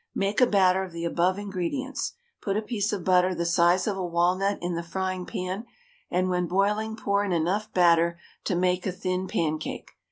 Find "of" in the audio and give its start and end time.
0.83-0.93, 2.91-3.03, 3.85-3.97